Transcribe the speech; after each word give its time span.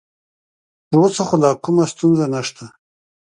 تر 0.87 0.95
اوسه 1.03 1.21
خو 1.27 1.35
لا 1.43 1.51
کومه 1.63 1.85
ستونزه 1.93 2.25
نشته. 2.33 2.65